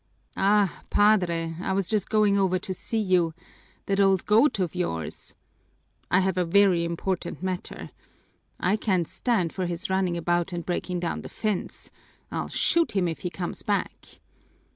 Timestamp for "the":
11.21-11.29